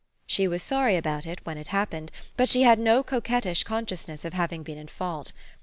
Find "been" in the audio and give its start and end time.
4.63-4.79